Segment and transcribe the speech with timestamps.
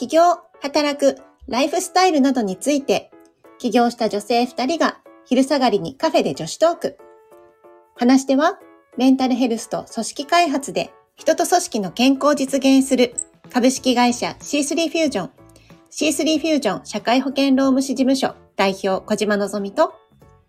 [0.00, 3.10] 起業、働く、ライフスタイルなどについて、
[3.58, 6.96] 起業した女性2人が昼下がりにカフェで女子トーク。
[7.96, 8.58] 話し手は、
[8.96, 13.12] メンタルヘルスと組織開発で人と組織の健康を実現する
[13.52, 15.30] 株式会社 C3 フュージョン、
[15.90, 19.92] C3 フュージョン社会保険労務士事務所代表小島のぞみと、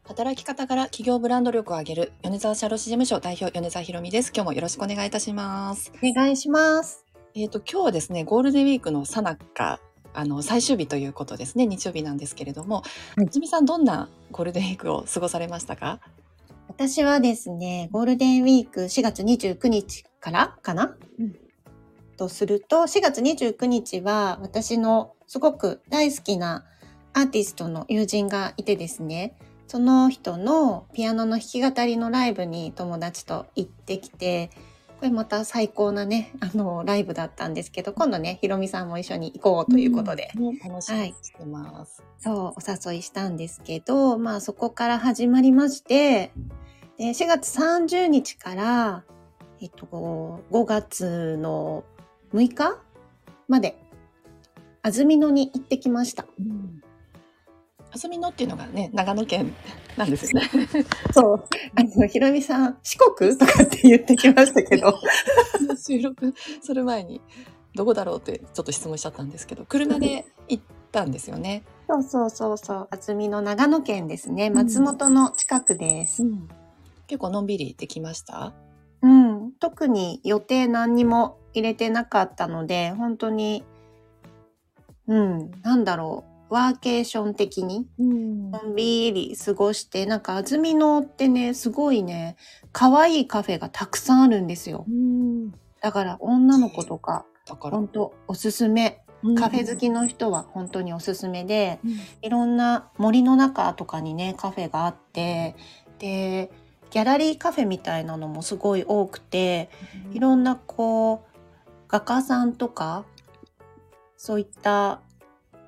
[0.06, 4.32] 働き方から企業ブランド力を上げる米沢社労士事務所代表米沢ひろみです。
[4.34, 5.92] 今日もよろしくお願いいたします。
[6.02, 7.11] お願いします。
[7.34, 9.80] えっ、と今日はですねゴールデンウィークのさなか
[10.14, 12.84] あの最終日ということですね日曜日なんですけれども、
[13.16, 13.30] はい。
[13.30, 16.00] つみさんどんなゴールデンウィークを過ごされましたか？
[16.68, 21.36] 私はですね、ゴールデンウィーク4月29日からかな、うん。
[22.18, 26.66] とすると、4月29日は私のすごく大好きな
[27.14, 29.38] アーティストの友人がいてですね、
[29.68, 34.50] その人のピアノの弾き語りのライブに友達と行ってきて、
[35.02, 42.04] これまた最高なね、あの、ライブだったんですけど、今度ね、ひろみさんも一緒に行こうということで、ね楽しみにしてます。
[42.20, 46.32] そう、お誘いしたんですけど、まあそこから始まりまして、
[47.00, 49.04] で4月30日から、
[49.60, 51.84] えっと、5月の
[52.32, 52.80] 6日
[53.48, 53.82] まで、
[54.84, 56.28] 安曇野に行ってきました。
[56.40, 56.84] うん。
[57.92, 59.54] 安曇野っていうのがね長野県
[59.98, 60.50] なんですよね。
[61.14, 61.44] そう。
[61.76, 64.94] あの、ひろみさん、四国とかって言ってきましたけど、
[65.78, 67.22] 収録する前に
[67.76, 71.64] どこだろうってちょっと質問しちゃったんですけど車で行ったんですよね。
[71.88, 74.50] そうそうそうそう、安曇野長野県ですね。
[74.50, 76.24] 松本の近くです。
[77.08, 78.54] 結構のんびりできました？
[79.02, 83.66] うん、特に予定何にも入れてなかったので、本当に、
[85.08, 88.52] うん、なんだろう、ワーケーション的に、うん。
[88.52, 92.36] のんびり過ごして、なんか、安曇野ってね、すごいね、
[92.74, 94.86] 可愛いカフェがたくさんあるんですよ。
[95.80, 99.02] だから、女の子とか、だから本当おすすめ。
[99.38, 101.80] カフェ好きの人は本当におすすめで、
[102.22, 105.56] いろんな森の中とかにね、カフェがあって、
[106.00, 106.52] で、
[106.90, 109.70] ギャラリーカフェみたいなのもすごい多くて、
[110.12, 111.40] いろんなこう、
[111.88, 113.06] 画家さんとか、
[114.18, 115.02] そういった、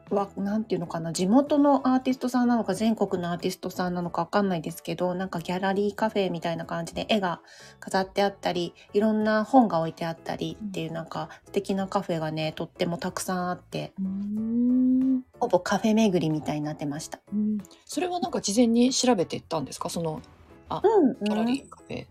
[0.09, 7.41] わなんていうのかな、地元のアーティストさんなのか、全国のアーティストさんなのかわかんないですけど、なんかギャラリーカフェみたいな感じで絵が
[7.79, 15.21] 飾ってあったり、いろんな本が置いてあったりっていうなんか素敵なカフェがね、とってもたくさんあって、うん。
[15.39, 17.19] ほぼカフェ巡りみたいになってました。
[17.33, 17.57] うん。
[17.85, 19.89] それはなんか事前に調べていったんですか？
[19.89, 20.21] その
[20.69, 22.05] うん、ギャラリーカフェ。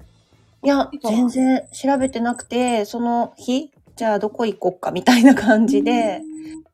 [0.64, 6.22] いや、全然調べてなくて、その日、じゃあどこ行こっかみたいな感じで、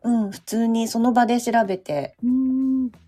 [0.03, 2.59] うん、普通にその場で調べてうん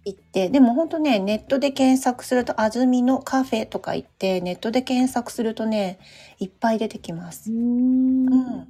[0.05, 5.99] 行って、でも本当ね、ネットで検索すると、安曇のカフェとか行って、ネットで検索するとね、
[6.39, 7.53] いっぱい出てきます。
[7.53, 8.47] うんうん。
[8.57, 8.65] な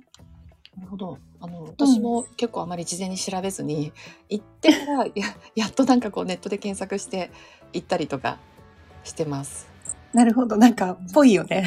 [0.83, 1.19] るほど。
[1.43, 3.93] あの私も結構あまり事前に調べずに
[4.29, 7.31] 行ってから ややっとなんかこうネットで検索して
[7.73, 8.39] 行ったりとか
[9.05, 9.67] してます。
[10.13, 11.67] なるほど、なんか、ぽいよね。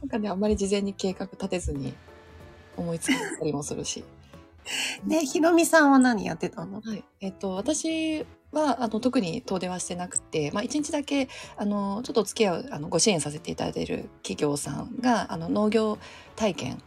[0.00, 1.94] なんかねあんまり事前に計画立てずに
[2.76, 4.04] 思いつかったりもするし。
[5.04, 6.80] ね、ひろみさんは何やってたの？
[6.80, 7.04] はい。
[7.20, 15.98] えっと私はあの特に遠出はしてなくて、まあ一日だけあのちょっとお付き合うあのご支援させていただいている企業さんがあの農業
[16.36, 16.78] 体験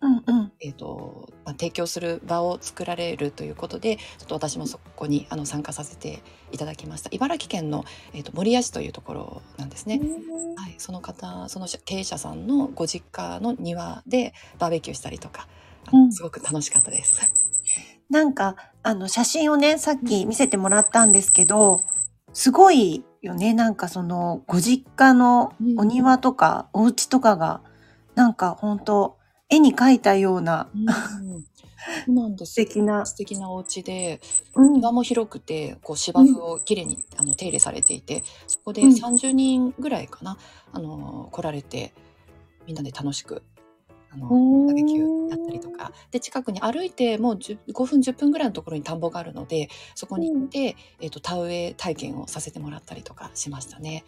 [0.00, 0.52] うんうん。
[0.60, 7.08] えーとまあ、提供する場を作られるということでちょっと私もそこにあの参加させていただきました。
[7.12, 10.00] 茨城県の、えー、と守谷市というところなんですね、
[10.56, 15.48] はい、その方その経営者さんのご実家の庭でバーベキューしたりとか
[16.10, 17.20] すごく楽しかったです。
[18.10, 21.82] なんか、あの、写真をね、さっき見せてもらったんですけど、
[22.32, 23.54] すごいよね。
[23.54, 27.62] なんかその、ご実家のお庭とか、お家とかが、
[28.14, 29.18] なんか本当
[29.48, 32.14] 絵に描いたようなうん。
[32.14, 33.04] なんです素敵な。
[33.04, 34.20] 素敵なお家で
[34.54, 34.72] うん。
[34.74, 38.90] 庭も広くてこう芝生をきれいにあの手入れされていてそこでうん。
[38.90, 40.38] 30人ぐらいかな、
[40.72, 41.92] あの来られて
[42.66, 43.42] みんなで楽しく
[44.14, 45.92] あのバーベキューやったりとか。
[46.10, 54.04] で近くに歩いてもう10 5分10分ぐらいのところに田んぼがあるのでそこに行って、えー、と田植え体験をさせてもらったりとかしましたね。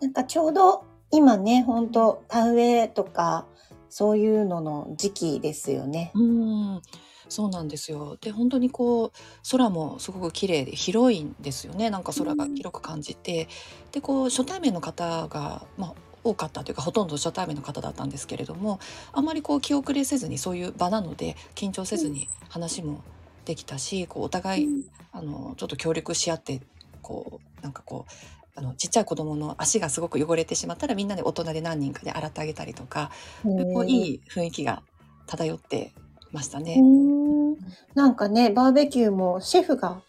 [0.00, 3.46] なんかちょうど今ね、本当田植えとか、
[3.88, 6.10] そういうのの時期ですよね。
[6.14, 6.82] うん。
[7.28, 8.18] そうなんですよ。
[8.20, 9.10] で本当にこう
[9.50, 11.88] 空もすごく綺麗で広いんですよね。
[11.88, 13.48] なんか空が広く感じて、
[13.92, 15.94] でこう初対面の方が、まあ、
[16.24, 18.80] 多かったというかほとんど初対面の方だったんですけれども
[19.12, 23.02] あんまりこう気遅れせずにそういう場なので緊張せずに話も
[23.44, 24.68] できたしこうお互い
[25.12, 26.60] あのちょっと協力し合って
[27.02, 28.12] こうなんかこう
[28.56, 33.10] あのちっちゃい子供の足がすごく汚れてしまったらみんなで大人で何人かで洗ってあげたりとか
[33.44, 34.82] ういい雰囲気が
[35.26, 35.92] 漂って
[36.32, 36.80] ましたうね。
[36.80, 37.54] ん。
[37.94, 40.02] なんかね、バーベキューもシェフが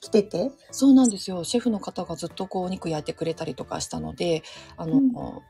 [0.00, 0.52] 来てて。
[0.70, 1.42] そうなんですよ。
[1.44, 4.42] シェフの方がずっとこうお肉焼いてくれたりとかしたので、
[4.76, 4.98] あの、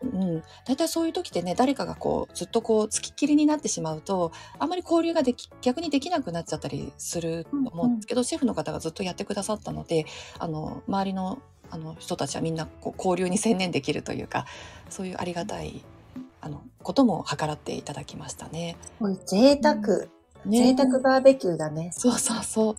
[0.02, 0.22] うん。
[0.22, 7.68] うん、だいたいそういう時ってね、誰かがこうずっとこう付きっきりになってしまうと、あまり交流ができ逆にできなくなっちゃったりするとうんうん。
[7.68, 10.06] 思うんですけど、シェフの方がずっとやってくださったので、
[10.38, 11.38] あの、周りの
[11.70, 14.46] あの人たちはみんなこう交流に専念できるというか、
[14.88, 15.84] そういうありがたい
[16.40, 18.78] あのことも計らっていただきましたね。
[19.00, 20.08] もう贅沢。
[20.46, 20.76] 贅ね。
[20.76, 21.90] 沢バーベキューだね。
[21.92, 22.76] そうそうそう。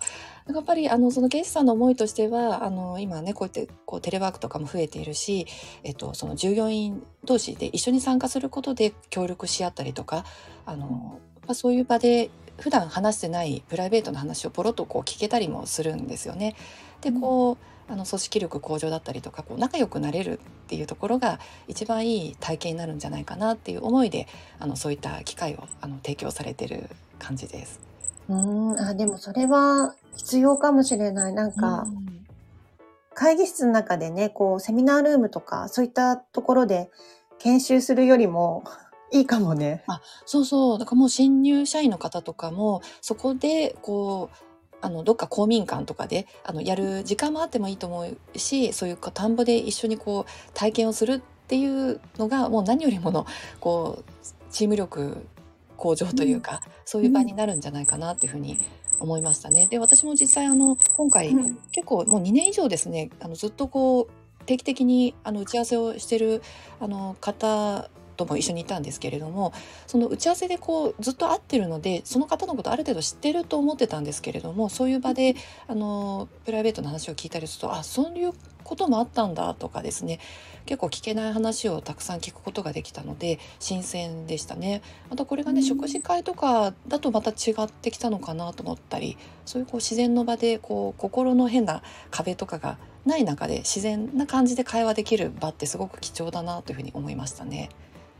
[0.54, 5.46] やっぱりあのそのゲストさんの思いとしてはあの今ねこうやってこうテレワークとかも増えているし、
[5.84, 10.26] えっと、その従業員同士で一緒に参加することで協力し合ったりとか
[10.66, 16.56] あの、まあ、そういう場で普段話してないプライベートな話をポロッとこう聞けたりもするんですよね。
[17.02, 17.22] でうん。
[17.22, 24.28] こうあの組織力向上だったりとかこう仲良くなれるっていうところが一番いい体験になるんじゃないかなっていう思いで
[24.60, 26.88] あのそういった機会をあの提供されてる
[27.18, 27.89] 感じです。
[28.30, 28.80] うーん。
[28.80, 31.34] あ、でもそれは必要かもしれない。
[31.34, 32.26] なんうか、ん。
[33.14, 36.90] 会議室の中でね、こうセミナールームとか、そういったところで
[37.40, 38.64] 研修するよりも
[39.12, 39.84] いいかもね。
[39.88, 40.80] あ、そうそう。
[40.80, 44.36] だからもう新入社員の方とかも、そこでこう、
[44.82, 53.26] あの、どっか公民館とかで、あの、やる時間もあってもいいと思うし、そういうか田んぼで一緒にこう、体験をするっていうのが、もう何よりもの、
[53.60, 54.04] こう、
[54.52, 55.18] チーム力
[55.80, 58.60] 向上というか、そういう場になるんじゃないかなっていうふうに
[59.00, 59.68] 思いましたね。
[59.68, 61.56] で、私も実際あの、今回、うん。
[61.72, 64.10] 結構もう2年以上ですね、あの、ずっとこう、
[64.46, 66.42] 定期的にあの打ち合わせをしてる
[66.80, 67.88] あの方
[68.18, 69.54] とも一緒にいたんですけれども
[69.86, 75.36] その打ち合わせでこうずっと会ってるのでその方のことある程度知ってると思ってたんですけれどもそういう場で
[75.68, 78.34] あのプライベートな話を聞いたりするとあそういう
[78.64, 80.20] こともあったんだとかですね
[80.66, 84.82] 結構聞けない話をたくさん聞くことができたので新鮮でしたね。
[85.10, 86.02] あとこれうがね食事ん。
[86.02, 97.70] 会とかだとまた違ってきたのかなと思ったりそういうこう自然の場でこう心の変な壁とかがない中で自然な感じで会話できる場ってすごく貴重だなというふうに思いましたね。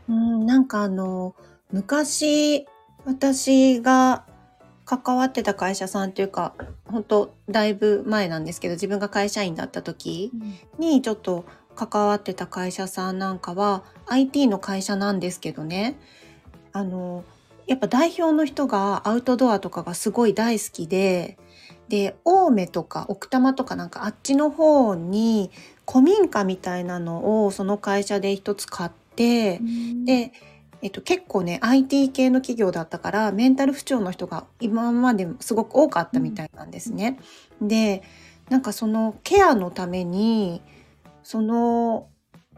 [0.08, 1.36] うん、なんかあの、
[1.72, 2.66] 昔、
[3.04, 4.24] 私が
[4.84, 6.54] 関わってた会社さんっていうか、
[6.90, 10.58] 本当だいぶ前なんですけど、自分が会社員だった時うん。
[10.78, 11.44] にちょっと
[11.74, 15.96] 関わってた会社さんなんかは IT の会社なんですけどね、
[16.72, 17.24] あの、
[17.66, 21.38] やっぱ代表の人がアウトドアとかがすごい大好きで、
[21.88, 25.50] で、青梅とか奥多摩とかなんかあっちの方に
[25.88, 30.04] 古民家みたいなのをその会社で一つ買って、うん。
[30.04, 30.32] で、
[30.82, 37.18] えっと、結構ね IT 系の企業だったからメンタル不調の人が今まですごく多かったみたいなんですね。
[37.60, 38.02] で
[38.48, 40.62] なんかそのケアのために
[41.22, 42.08] その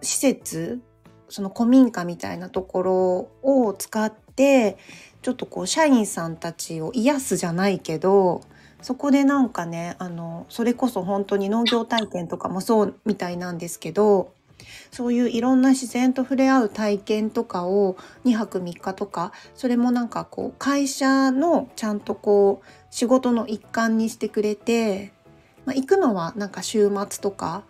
[0.01, 0.81] 施設
[1.29, 4.77] その古民家みたいなところを使って
[5.23, 8.43] ちょっとこう社員さんたちを癒すじゃないけど
[8.83, 14.35] そこでなんかねあのそれこそ本当に農業体験とかもそうみたいなんですけど
[14.93, 17.97] そういういろんな自然と触れ合う体験とかを
[18.27, 25.13] 2泊3日とかそれもなんかこう会社のちゃんとこう仕事の一環にしてくれて、
[25.65, 27.65] まあ、行くのはなんか週末とか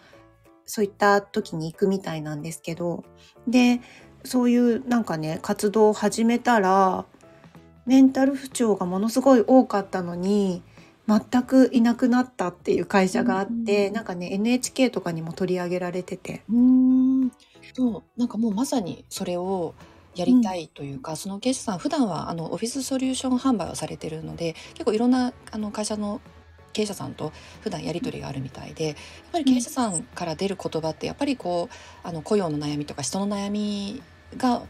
[0.67, 3.05] そういった時に行くみたいなんですけど
[3.47, 3.81] で
[4.25, 7.05] そういうなんかね活動を始めたら
[7.87, 10.63] メンタル不調がものすごい多かったのに
[11.07, 16.43] 全くいなくなったっていう会社があってなんかね NHK とかにも取り上げられてて。
[16.49, 17.02] うーん。
[17.75, 19.75] そう、なんかもうまさにそれを
[20.15, 26.21] やうんりたいというか、そのゲストさん普段はあのオフィスソリューション販売をされてるので、結構いろんなあの会社の
[26.73, 28.97] 経営者さんと普段やり取りがあるみたいで、やっ
[29.33, 34.03] ぱり経営者さんから出る言葉ってやっぱりこうあの雇用の悩みとか人の悩み
[34.37, 34.63] が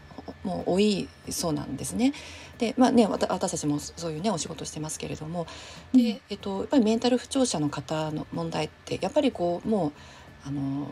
[0.43, 2.13] もう多いそうなんですね。
[2.57, 5.47] で、まあね、わた私たちもそういうねお仕事してますけれども、
[5.93, 6.01] うん。
[6.01, 9.91] で、えっとやっぱりメンタル不調者の方の問題ってやっぱりこうもう
[10.45, 10.87] あの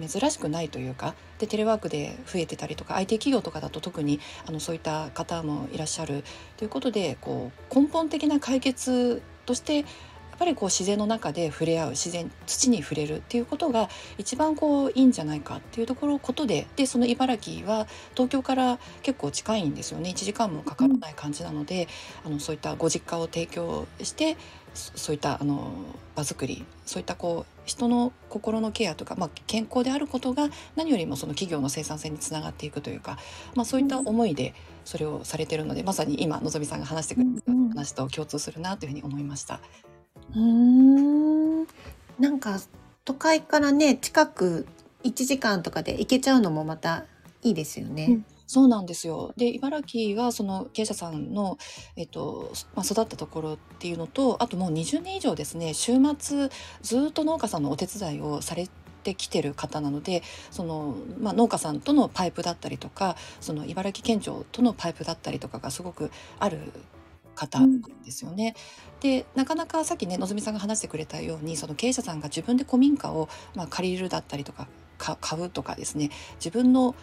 [0.00, 6.24] 珍しくないというかでテレワークで増えてたりとか IT 企業とかだと特にあのそういった方もいらっしゃる。
[6.56, 20.10] ということでこう根本的な解決としてやっぱりこう自然の中で触れ合う自然土に触れるっていうことが一番こういいんじゃないかっていうところことででその茨城は東京から結構近いんですよね。
[20.10, 21.86] 1時間もかからない感じなので、
[22.24, 24.36] あのそういったご実家を提供して
[24.74, 25.70] そそういったあの
[26.14, 33.18] 場作りそういったこう人の心のケアとか、まあ、健康であることが何よりもその企業の生産性につながっていくというか、
[33.54, 39.60] まあ、そういった思いでそれをされてるのでまさに今のぞみさんが話してくれた話と共通するなというふうに思いました。
[40.34, 41.66] うーん
[42.18, 42.60] なんか
[43.04, 44.66] 都会からね近く
[45.04, 47.04] 1時間とかで行けちゃうのもまた
[47.42, 48.20] いいですよね。
[48.52, 49.32] そうなんですよ。
[49.38, 51.56] で、茨城がその経営者さんの、
[51.96, 56.50] えっと、まあ、育ったところっていうのと、あともう20年以上ですね、週末
[56.82, 58.68] ずっと農家さんのお手伝いをされ
[59.04, 66.58] てきてる方なので、その、まあ、農家さんとのパイプだったりとか、その茨城県庁とのパイプだったりとかがすごくある
[67.34, 68.54] 方なんですよね。
[69.00, 74.68] でなかなかさっきねのぞみさんが話してくれたようにその経営者さんが自分で古民家を、まあ、借りるだったりとか
[74.98, 76.94] か買うとかですね自分の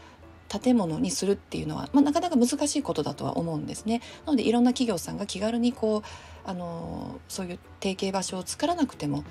[0.50, 4.01] 建物にするっていうのは、まあ、なかなか難しいことだとは思うんですね。
[4.25, 9.24] なのでいろんな企業さんが気軽にこうあのそういう提携場所を作らなくても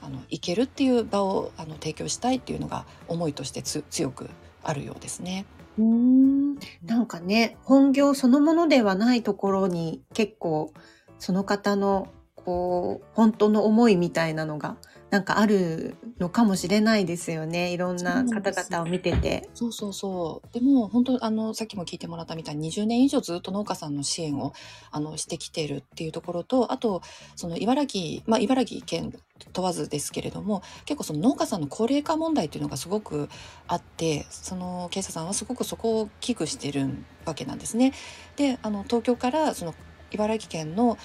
[0.00, 4.30] あの行けるっていう場をあの提供したいっていうのが思いとしてつ強く
[4.62, 5.44] あるようですね。
[5.78, 10.72] うんなんかね本業そのものではないところに結構
[11.18, 12.08] その方の
[12.40, 14.76] こう本当の思いみたいなのが
[15.10, 19.48] なんかあるのかもしれないですよねいろんな方々を見てて。
[19.54, 24.52] そうそうそうでも本当あのさっきも聞いてもらったみたいに20年以上ずっと農家さんの支援を
[24.92, 27.02] あのしてきてるっていうところとあと
[27.34, 29.12] その茨城まあ茨城県
[29.52, 33.28] 問わずですけれども結構その農家さんの高齢化問題っていうのがすごく
[33.66, 36.88] あってその警察さんはすごくそこを危惧してる
[37.24, 37.92] わけなんですね。
[38.36, 39.74] であの東京からその
[40.12, 40.98] 茨城県の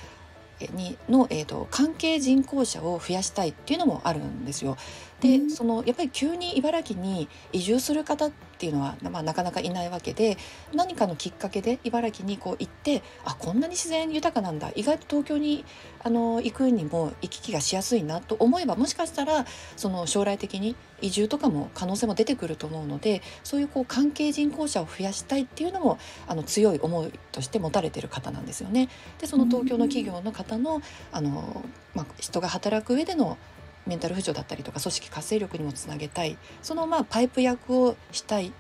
[0.74, 4.78] にの、えーと、関係人口者を増やしたいっていうのもあるんですよ。
[5.22, 10.38] で、うん、そのやっぱり急に茨城に移住する方っっていうのは、まあ、なかなかいないわけで
[10.74, 15.66] 何かのきっかけで茨城にこう行ってあこんなに自然豊かなんだ意外と東京に
[16.02, 19.46] あの行くにも行き来がしやすいなと思えばもしかしたら
[19.76, 25.98] その将来的に移住とかも可能性も出てくると思うのでそういうこう関係人口者を増やしたいっていうのも
[26.28, 28.90] あの強い思いとして持たれてる方なんですよね。
[29.20, 30.82] でその東京の企業の方の
[31.12, 33.38] あの、まあ、人が働く上での
[33.86, 38.52] メンタル不調だったりとか組織活性力にもつなげたいそのまあパイプ役をしたいっ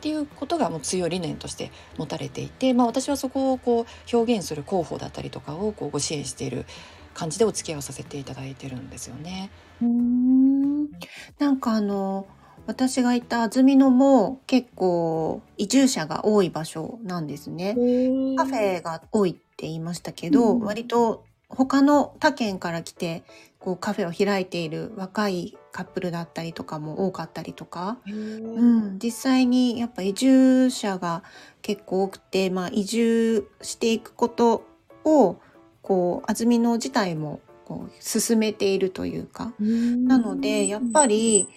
[0.00, 6.66] ていうことがもう強い理念として持たれていて、まあ、私はそこをこう表現する広報だったりとかをこうご支援している
[7.14, 9.50] 感じでお付き合いをさせていただいてるんですよね。
[9.82, 10.90] うん
[11.38, 12.26] なんかあの
[12.66, 17.74] 私がいた安曇野も結構移住者が多い場所なんですね。
[18.36, 23.22] カフェが多いって言いましたけど、うん、割と他の他県から来て
[23.58, 31.22] こうカフェを開いている若いカップルだったりとかも多かったりとか、うん、実際にやっぱ移住者が
[31.62, 34.64] 結構多くて、まあ、移住していくこと
[35.04, 35.40] を
[35.82, 41.48] こう安曇野自体もこう進めているというか、なのでやっぱり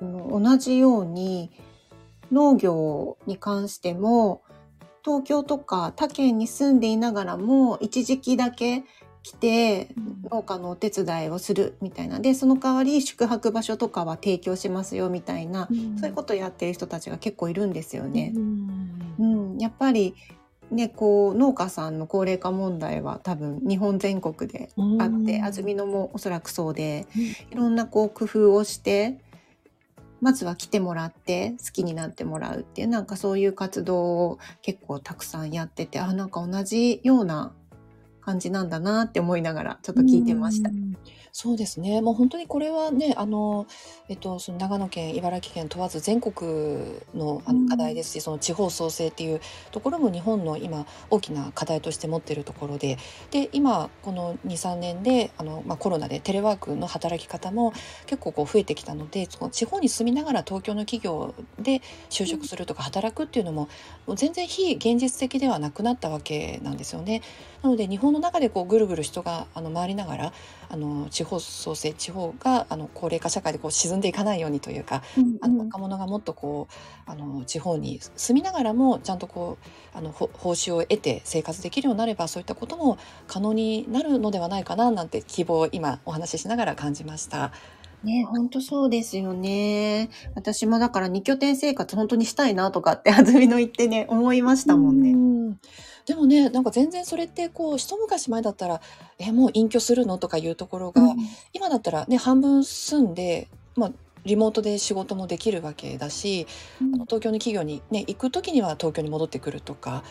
[0.00, 1.50] あの同じように
[2.30, 4.42] 農業に関しても
[5.04, 8.84] 東京とか他県に住んでいながらも一時期だけ
[9.26, 9.88] 来て
[10.30, 12.20] 農家のお手伝いをするみたいな。
[12.20, 18.32] でその代わり宿泊場所とかは提供しますよみたいな、うん、そういうことをやってる人たちが結構いるんですよね。
[18.36, 19.24] うん、う
[19.56, 20.14] ん、やっぱり
[20.70, 27.08] ね、こう農家さんの高齢化問題は多分日本全国であって安曇野もおそらくそうで、
[27.50, 29.18] いろんなこう工夫をして
[30.20, 37.52] まずは来てもらって好きになってもらうっていうなんかそういう活動を結構たくさんやっててあなんか同じような
[38.26, 40.72] 感じなんだなって思いながらちょっと聞いてました。
[41.38, 42.00] そうですね。
[42.00, 43.66] もう本当にこれはね、あの、
[44.08, 52.96] えっと、その長野県、茨城県問わず全国のあの課題ですし、その地方創生っていうところも日本の今大きな課題として持っているところで、
[53.32, 57.74] で、今この2、3年で、あの、まあ、コロナでテレワークの働き方も
[58.06, 63.68] 結構こう増えてきたので、その地方に住みながら東京の企業で就職するとか働くっていうのも、
[64.06, 67.20] もう全然非現実的ではなくなったわけなんですよね。
[67.62, 70.32] なので日本の中でこうぐるぐる人があの回りながら
[70.68, 79.58] あの地方創生地方があの高齢化社会でこう沈んでいかないようにというか、うんうん、あの若者がもっとこうあの地方に住みながらもちゃんとこ
[79.94, 87.52] うあの報酬を得て生活できるようになればそういったことも可能になるのではないかななんて希望を今お話ししながら感じました。
[88.04, 90.10] ね、本当そうですよね。
[90.34, 95.12] 私もだから二拠点生活本当にしたいなとかって安曇野行ってね思いましたもんね。
[95.12, 95.58] ん
[96.06, 98.80] でもねなんか全然それってこう一昔前だったら
[99.18, 101.16] 「えもう隠居するの?」とかいうところが、うん、
[101.52, 103.92] 今だったらね半分住んで、まあ、
[104.24, 106.46] リモートで仕事もできるわけだし、
[106.80, 110.04] うん、あの東京の企業に、ね、行く時には東京に戻ってくるとか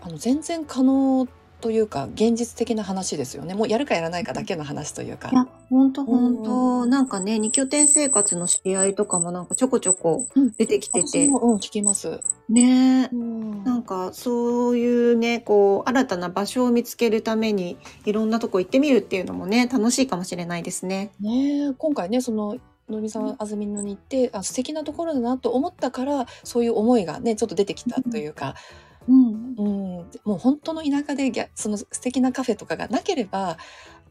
[0.00, 1.26] あの全然可能
[1.62, 3.54] というか現実的な話ですよね。
[3.54, 5.30] もうやるかやらないかだけの話というか。
[5.30, 6.86] いや本当本当。
[6.86, 10.26] なんかね二拠点生活の知り合いとかもなんかちょこちょこ
[10.58, 12.20] 出てきてて、うん、うん、聞きます。
[12.48, 21.12] ね、うん、なんかそういうねこう新たな場所を見つけるためにいろんなとこ行ってみるっていうのもね楽しいかもしれないですね。
[21.20, 21.72] ね。
[21.78, 22.56] 今回ねその
[22.90, 28.54] のみさん安曇野に行ってあ素敵なところだなと思ったからそういう思いがねちょっと出てきたというか、うん。
[29.08, 33.58] うん、もう本当の田舎でその素敵なカフェとかがなければ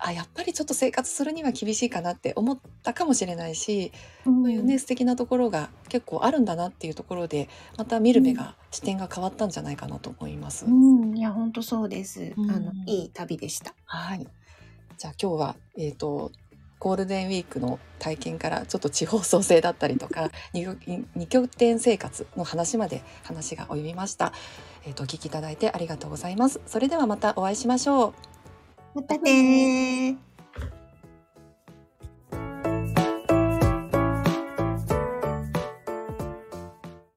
[0.03, 3.91] あやっぱりちょっと生活するには厳しいかなって思ったかもしれないし、
[4.25, 10.65] うんそういうね素敵なところが結構あるんだなっていうところでまた見る目が、視点が変わったんじゃないかなと思います。
[10.65, 12.33] うん、いや、本当そうです。
[12.35, 13.73] うんあの、いい旅でした。
[13.85, 14.27] はい。
[14.97, 16.31] じゃあ今日はえっ、と
[16.81, 24.33] ゴールデンウィークの体験からちょっと地方創生だったりとか二拠点生活の話まで話が及びました。
[24.85, 26.59] えっ、とお聞きいただいてありがとうございます。
[26.65, 28.13] それではまたお会いしましょう。
[28.95, 30.30] またねー。